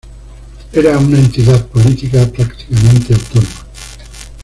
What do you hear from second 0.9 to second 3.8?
una entidad política prácticamente autónoma.